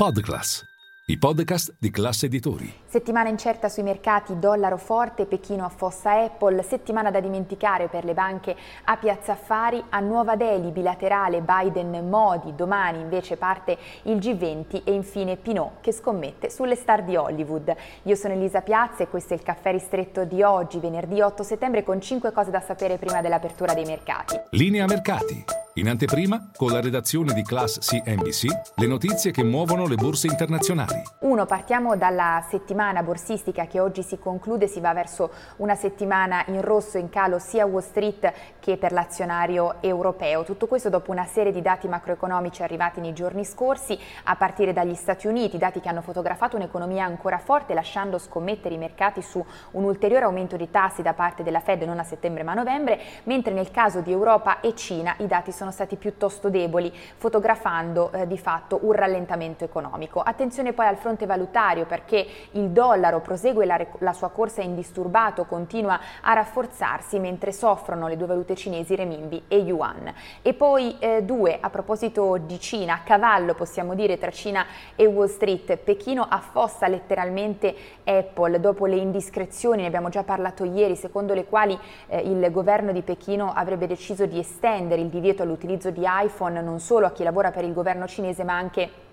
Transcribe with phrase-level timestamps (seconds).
[0.00, 0.64] Podclass,
[1.08, 2.72] i podcast di classe editori.
[2.86, 8.56] Settimana incerta sui mercati, dollaro forte, Pechino affossa Apple, settimana da dimenticare per le banche
[8.84, 15.36] a Piazza Affari, a Nuova Delhi bilaterale Biden-Modi, domani invece parte il G20 e infine
[15.36, 17.76] Pinot che scommette sulle star di Hollywood.
[18.04, 21.82] Io sono Elisa Piazza e questo è il caffè ristretto di oggi, venerdì 8 settembre
[21.82, 24.34] con 5 cose da sapere prima dell'apertura dei mercati.
[24.52, 25.59] Linea mercati.
[25.80, 31.00] In anteprima, con la redazione di Class CNBC, le notizie che muovono le borse internazionali.
[31.20, 36.60] Uno, partiamo dalla settimana borsistica che oggi si conclude, si va verso una settimana in
[36.60, 38.30] rosso in calo sia Wall Street
[38.60, 40.44] che per l'azionario europeo.
[40.44, 44.94] Tutto questo dopo una serie di dati macroeconomici arrivati nei giorni scorsi, a partire dagli
[44.94, 49.84] Stati Uniti, dati che hanno fotografato un'economia ancora forte, lasciando scommettere i mercati su un
[49.84, 53.54] ulteriore aumento di tassi da parte della Fed non a settembre ma a novembre, mentre
[53.54, 58.38] nel caso di Europa e Cina i dati sono stati piuttosto deboli, fotografando eh, di
[58.38, 60.20] fatto un rallentamento economico.
[60.20, 65.98] Attenzione poi al fronte valutario perché il dollaro prosegue la, la sua corsa indisturbato, continua
[66.20, 70.12] a rafforzarsi mentre soffrono le due valute cinesi renminbi e yuan.
[70.42, 74.64] E poi eh, due, a proposito di Cina, a cavallo possiamo dire tra Cina
[74.96, 80.96] e Wall Street, Pechino affossa letteralmente Apple dopo le indiscrezioni, ne abbiamo già parlato ieri,
[80.96, 85.90] secondo le quali eh, il governo di Pechino avrebbe deciso di estendere il divieto all'utilizzo
[85.90, 89.08] di iPhone non solo a chi lavora per il governo cinese ma anche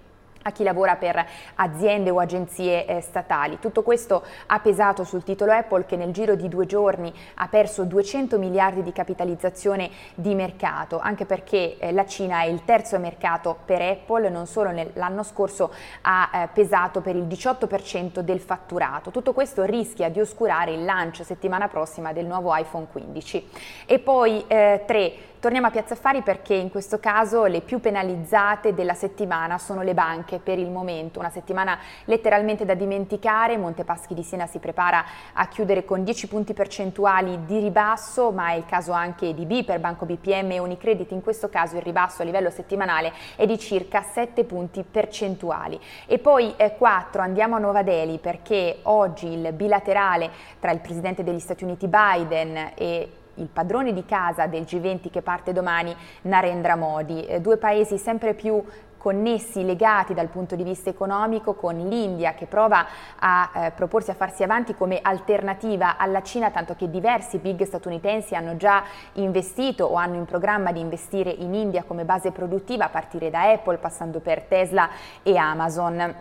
[0.48, 1.24] a chi lavora per
[1.56, 3.60] aziende o agenzie eh, statali.
[3.60, 7.84] Tutto questo ha pesato sul titolo Apple che nel giro di due giorni ha perso
[7.84, 13.58] 200 miliardi di capitalizzazione di mercato, anche perché eh, la Cina è il terzo mercato
[13.66, 19.12] per Apple, non solo l'anno scorso ha eh, pesato per il 18% del fatturato.
[19.12, 23.50] Tutto questo rischia di oscurare il lancio settimana prossima del nuovo iPhone 15.
[23.86, 28.74] E poi eh, tre Torniamo a Piazza Affari perché in questo caso le più penalizzate
[28.74, 34.24] della settimana sono le banche per il momento, una settimana letteralmente da dimenticare, Montepaschi di
[34.24, 38.92] Siena si prepara a chiudere con 10 punti percentuali di ribasso, ma è il caso
[38.92, 43.14] anche di Biper, Banco BPM e Unicredit, in questo caso il ribasso a livello settimanale
[43.36, 45.80] è di circa 7 punti percentuali.
[46.06, 50.30] E poi eh, 4 andiamo a Nuova Delhi perché oggi il bilaterale
[50.60, 55.22] tra il Presidente degli Stati Uniti Biden e il padrone di casa del G20 che
[55.22, 57.26] parte domani, Narendra Modi.
[57.26, 58.64] Eh, due paesi sempre più
[58.98, 62.86] connessi, legati dal punto di vista economico con l'India che prova
[63.20, 68.36] a eh, proporsi a farsi avanti come alternativa alla Cina, tanto che diversi big statunitensi
[68.36, 72.90] hanno già investito o hanno in programma di investire in India come base produttiva a
[72.90, 74.90] partire da Apple, passando per Tesla
[75.24, 76.16] e Amazon.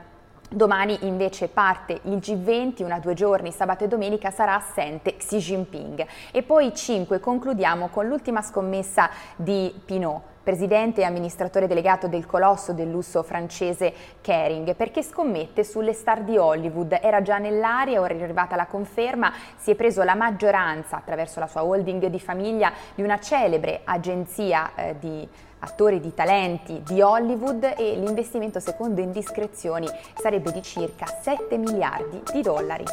[0.48, 6.06] Domani invece parte il G20, una due giorni, sabato e domenica, sarà assente Xi Jinping.
[6.31, 12.72] E poi 5 concludiamo con l'ultima scommessa di Pinot presidente e amministratore delegato del colosso
[12.72, 17.00] del lusso francese Kering, perché scommette sulle star di Hollywood.
[17.02, 21.48] Era già nell'aria, ora è arrivata la conferma, si è preso la maggioranza attraverso la
[21.48, 27.74] sua holding di famiglia di una celebre agenzia eh, di attori di talenti di Hollywood
[27.76, 32.84] e l'investimento secondo indiscrezioni sarebbe di circa 7 miliardi di dollari.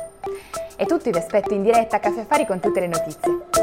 [0.76, 3.63] È tutto, vi aspetto in diretta a Caffè Affari con tutte le notizie.